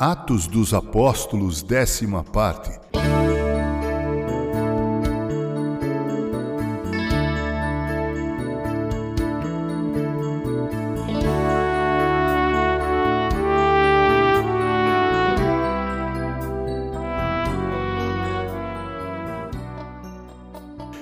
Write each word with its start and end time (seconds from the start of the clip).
Atos 0.00 0.46
dos 0.46 0.72
Apóstolos, 0.72 1.60
décima 1.60 2.22
parte. 2.22 2.70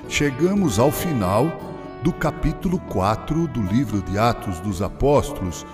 Chegamos 0.09 0.79
ao 0.79 0.91
final 0.91 1.61
do 2.03 2.15
capítulo 2.15 2.79
4 2.89 3.47
do 3.49 3.61
livro 3.61 4.01
de 4.01 4.19
Atos 4.19 4.59
dos 4.61 4.81
Apóstolos 4.81 5.67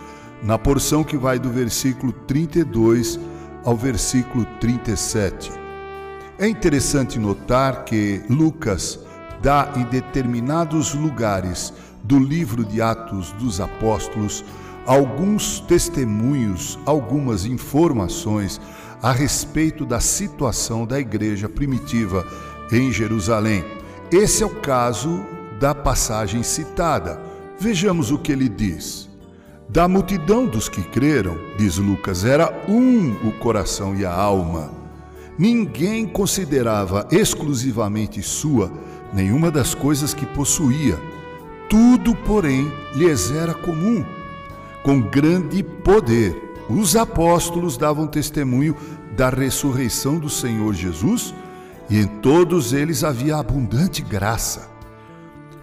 na 0.43 0.59
porção 0.59 1.05
que 1.05 1.17
vai 1.17 1.39
do 1.39 1.51
versículo 1.51 2.13
32 2.13 3.19
ao 3.65 3.77
versículo 3.77 4.45
37. 4.61 5.53
É 6.39 6.49
interessante 6.49 7.19
notar 7.19 7.85
que 7.85 8.23
Lucas 8.29 8.99
dá 9.41 9.73
em 9.77 9.85
determinados 9.85 10.95
lugares 10.95 11.73
do 12.03 12.19
livro 12.19 12.65
de 12.65 12.83
Atos 12.83 13.31
dos 13.33 13.61
Apóstolos 13.61 14.45
alguns 14.85 15.61
testemunhos, 15.61 16.79
algumas 16.85 17.45
informações 17.45 18.61
a 19.01 19.13
respeito 19.13 19.85
da 19.85 20.01
situação 20.01 20.87
da 20.87 20.99
igreja 20.99 21.49
primitiva 21.49 22.27
em 22.71 22.91
Jerusalém. 22.91 23.65
Esse 24.11 24.43
é 24.43 24.47
o 24.47 24.61
caso 24.61 25.25
da 25.61 25.75
passagem 25.75 26.43
citada. 26.43 27.21
Vejamos 27.59 28.11
o 28.11 28.19
que 28.19 28.33
ele 28.33 28.49
diz. 28.49 29.12
Da 29.69 29.89
multidão 29.89 30.47
dos 30.47 30.69
que 30.69 30.83
creram, 30.83 31.39
diz 31.57 31.79
Lucas, 31.79 32.25
era 32.25 32.53
um 32.69 33.13
o 33.27 33.33
coração 33.33 33.95
e 33.95 34.05
a 34.05 34.13
alma. 34.13 34.71
Ninguém 35.39 36.07
considerava 36.07 37.07
exclusivamente 37.11 38.23
sua 38.23 38.71
nenhuma 39.13 39.51
das 39.51 39.75
coisas 39.75 40.13
que 40.13 40.27
possuía. 40.27 40.99
Tudo, 41.69 42.15
porém, 42.15 42.71
lhes 42.95 43.31
era 43.31 43.55
comum. 43.55 44.05
Com 44.83 45.01
grande 45.01 45.63
poder, 45.63 46.37
os 46.69 46.97
apóstolos 46.97 47.77
davam 47.77 48.07
testemunho 48.07 48.77
da 49.17 49.31
ressurreição 49.31 50.19
do 50.19 50.29
Senhor 50.29 50.75
Jesus 50.75 51.35
e 51.89 51.99
em 51.99 52.07
todos 52.07 52.73
eles 52.73 53.05
havia 53.05 53.37
abundante 53.37 54.03
graça 54.03 54.72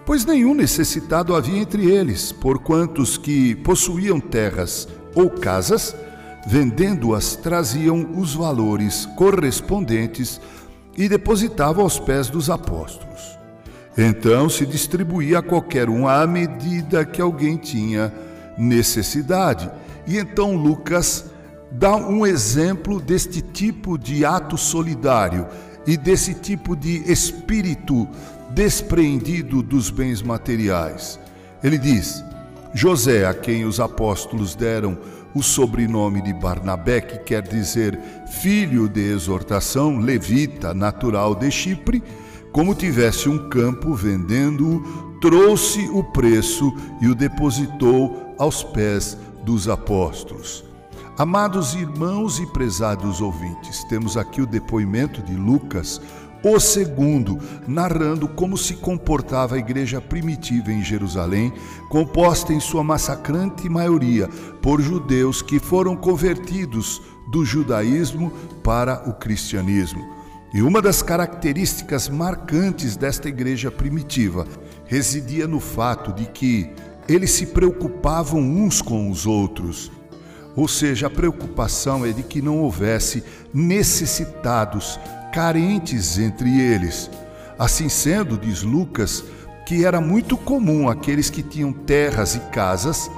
pois 0.10 0.26
nenhum 0.26 0.56
necessitado 0.56 1.36
havia 1.36 1.62
entre 1.62 1.86
eles, 1.86 2.32
porquanto 2.32 3.00
os 3.00 3.16
que 3.16 3.54
possuíam 3.58 4.20
terras 4.20 4.88
ou 5.14 5.30
casas, 5.30 5.96
vendendo-as, 6.48 7.36
traziam 7.36 8.20
os 8.20 8.34
valores 8.34 9.06
correspondentes 9.16 10.42
e 10.98 11.08
depositavam 11.08 11.84
aos 11.84 12.00
pés 12.00 12.28
dos 12.28 12.50
apóstolos. 12.50 13.38
Então 13.96 14.50
se 14.50 14.66
distribuía 14.66 15.38
a 15.38 15.44
qualquer 15.44 15.88
um 15.88 16.08
à 16.08 16.26
medida 16.26 17.06
que 17.06 17.22
alguém 17.22 17.56
tinha 17.56 18.12
necessidade. 18.58 19.70
E 20.08 20.18
então 20.18 20.56
Lucas 20.56 21.26
dá 21.72 21.96
um 21.96 22.26
exemplo 22.26 23.00
deste 23.00 23.44
tipo 23.44 23.96
de 23.96 24.26
ato 24.26 24.58
solidário 24.58 25.46
e 25.86 25.96
desse 25.96 26.34
tipo 26.34 26.76
de 26.76 27.04
espírito 27.12 28.08
despreendido 28.52 29.62
dos 29.62 29.90
bens 29.90 30.22
materiais. 30.22 31.20
Ele 31.64 31.78
diz: 31.78 32.24
José, 32.74 33.26
a 33.26 33.34
quem 33.34 33.66
os 33.66 33.80
apóstolos 33.80 34.56
deram 34.56 34.98
o 35.34 35.44
sobrenome 35.44 36.22
de 36.22 36.34
Barnabé, 36.34 37.02
que 37.02 37.18
quer 37.20 37.42
dizer 37.44 38.00
filho 38.42 38.90
de 38.90 39.02
exortação, 39.02 40.00
levita, 40.00 40.74
natural 40.74 41.36
de 41.36 41.52
Chipre, 41.52 42.04
como 42.52 42.74
tivesse 42.74 43.30
um 43.30 43.50
campo 43.50 43.94
vendendo-o, 43.94 44.82
trouxe 45.22 45.88
o 45.90 46.04
preço 46.04 46.74
e 47.02 47.08
o 47.08 47.16
depositou 47.16 48.34
aos 48.38 48.64
pés 48.64 49.18
dos 49.44 49.68
apóstolos. 49.68 50.64
Amados 51.18 51.76
irmãos 51.76 52.40
e 52.40 52.46
prezados 52.48 53.20
ouvintes, 53.20 53.84
temos 53.90 54.16
aqui 54.16 54.42
o 54.42 54.48
depoimento 54.48 55.22
de 55.22 55.34
Lucas, 55.34 56.02
o 56.44 56.60
segundo, 56.60 57.38
narrando 57.68 58.28
como 58.28 58.58
se 58.58 58.76
comportava 58.76 59.56
a 59.56 59.60
igreja 59.60 60.00
primitiva 60.00 60.72
em 60.72 60.82
Jerusalém, 60.82 61.52
composta 61.90 62.54
em 62.54 62.60
sua 62.60 62.84
massacrante 62.84 63.68
maioria 63.68 64.28
por 64.62 64.82
judeus 64.82 65.42
que 65.42 65.60
foram 65.60 65.98
convertidos 65.98 67.02
do 67.30 67.44
judaísmo 67.44 68.32
para 68.64 69.10
o 69.10 69.14
cristianismo. 69.14 70.20
E 70.54 70.62
uma 70.62 70.82
das 70.82 71.02
características 71.02 72.10
marcantes 72.10 72.96
desta 72.96 73.28
igreja 73.28 73.70
primitiva 73.70 74.48
residia 74.86 75.48
no 75.48 75.60
fato 75.60 76.12
de 76.12 76.26
que 76.26 76.70
eles 77.08 77.32
se 77.32 77.48
preocupavam 77.48 78.40
uns 78.40 78.82
com 78.82 79.12
os 79.12 79.28
outros. 79.28 79.92
Ou 80.56 80.68
seja, 80.68 81.08
a 81.08 81.10
preocupação 81.10 82.06
é 82.06 82.12
de 82.12 82.24
que 82.24 82.42
não 82.42 82.60
houvesse 82.60 83.24
necessitados 83.54 85.00
carentes 85.32 86.18
entre 86.18 86.60
eles. 86.60 87.10
Assim 87.58 87.90
sendo, 87.90 88.38
diz 88.38 88.64
Lucas, 88.64 89.24
que 89.66 89.86
era 89.86 90.02
muito 90.02 90.38
comum 90.38 90.90
aqueles 90.90 91.30
que 91.30 91.44
tinham 91.44 91.72
terras 91.72 92.36
e 92.36 92.40
casas, 92.52 93.10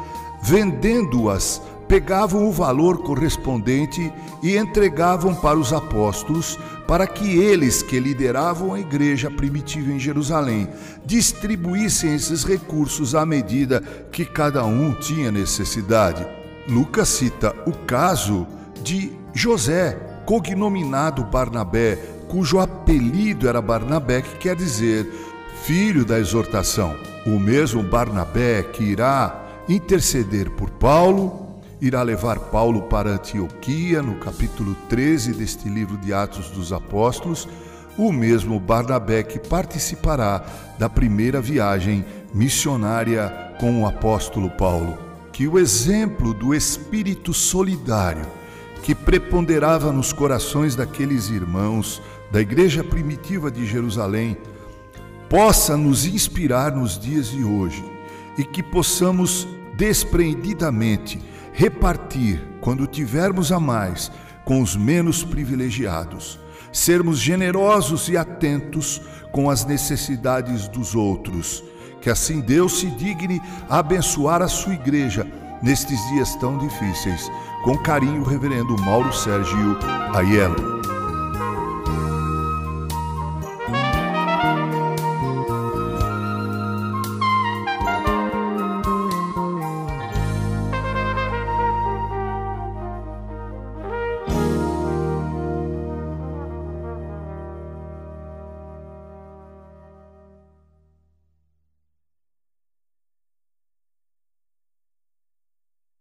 vendendo-as, 0.43 1.61
pegavam 1.87 2.47
o 2.47 2.51
valor 2.51 3.03
correspondente 3.03 4.11
e 4.41 4.57
entregavam 4.57 5.35
para 5.35 5.59
os 5.59 5.71
apóstolos, 5.71 6.57
para 6.87 7.05
que 7.05 7.37
eles, 7.37 7.83
que 7.83 7.99
lideravam 7.99 8.73
a 8.73 8.79
igreja 8.79 9.29
primitiva 9.29 9.91
em 9.91 9.99
Jerusalém, 9.99 10.67
distribuíssem 11.05 12.15
esses 12.15 12.43
recursos 12.43 13.13
à 13.13 13.25
medida 13.25 13.81
que 14.11 14.25
cada 14.25 14.65
um 14.65 14.93
tinha 14.93 15.31
necessidade. 15.31 16.25
Lucas 16.67 17.09
cita 17.09 17.55
o 17.65 17.71
caso 17.71 18.47
de 18.81 19.11
José, 19.33 20.10
cognominado 20.25 21.23
Barnabé, 21.23 21.97
cujo 22.27 22.59
apelido 22.59 23.47
era 23.47 23.61
Barnabé, 23.61 24.21
que 24.21 24.37
quer 24.37 24.55
dizer 24.55 25.11
filho 25.63 26.05
da 26.05 26.19
exortação. 26.19 26.95
O 27.25 27.39
mesmo 27.39 27.83
Barnabé 27.83 28.63
que 28.63 28.83
irá 28.83 29.45
interceder 29.69 30.49
por 30.51 30.69
Paulo, 30.71 31.61
irá 31.79 32.01
levar 32.01 32.39
Paulo 32.39 32.83
para 32.83 33.11
Antioquia, 33.11 34.01
no 34.01 34.15
capítulo 34.15 34.75
13 34.89 35.33
deste 35.33 35.69
livro 35.69 35.97
de 35.97 36.13
Atos 36.13 36.49
dos 36.49 36.73
Apóstolos, 36.73 37.47
o 37.97 38.11
mesmo 38.11 38.59
Barnabé 38.59 39.23
que 39.23 39.37
participará 39.37 40.43
da 40.79 40.89
primeira 40.89 41.41
viagem 41.41 42.05
missionária 42.33 43.53
com 43.59 43.81
o 43.81 43.87
apóstolo 43.87 44.49
Paulo. 44.49 44.97
Que 45.31 45.47
o 45.47 45.59
exemplo 45.59 46.33
do 46.33 46.53
espírito 46.53 47.33
solidário 47.33 48.40
que 48.83 48.95
preponderava 48.95 49.91
nos 49.91 50.11
corações 50.11 50.75
daqueles 50.75 51.29
irmãos 51.29 52.01
da 52.31 52.41
igreja 52.41 52.83
primitiva 52.83 53.51
de 53.51 53.65
Jerusalém 53.65 54.37
possa 55.29 55.77
nos 55.77 56.05
inspirar 56.05 56.75
nos 56.75 56.99
dias 56.99 57.29
de 57.29 57.43
hoje 57.43 57.83
e 58.37 58.43
que 58.43 58.63
possamos 58.63 59.47
despreendidamente 59.75 61.21
repartir 61.53 62.41
quando 62.59 62.87
tivermos 62.87 63.51
a 63.51 63.59
mais 63.59 64.11
com 64.43 64.61
os 64.61 64.75
menos 64.75 65.23
privilegiados, 65.23 66.39
sermos 66.71 67.19
generosos 67.19 68.09
e 68.09 68.17
atentos 68.17 69.01
com 69.31 69.49
as 69.49 69.65
necessidades 69.65 70.67
dos 70.67 70.95
outros. 70.95 71.63
Que 72.01 72.09
assim 72.09 72.41
Deus 72.41 72.79
se 72.79 72.87
digne 72.87 73.39
a 73.69 73.79
abençoar 73.79 74.41
a 74.41 74.47
sua 74.47 74.73
igreja 74.73 75.25
nestes 75.61 75.99
dias 76.09 76.35
tão 76.35 76.57
difíceis 76.57 77.31
com 77.63 77.77
carinho, 77.77 78.23
Reverendo 78.23 78.75
Mauro 78.81 79.13
Sérgio 79.13 79.77
Aiello. 80.13 80.70